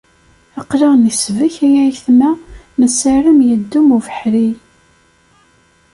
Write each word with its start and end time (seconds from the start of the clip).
Aql-aɣ 0.61 0.93
nesbek 0.95 1.55
ay 1.65 1.75
ayetma, 1.81 2.31
nessaram 2.81 3.39
yeddem 3.49 3.87
ubeḥri. 3.97 4.49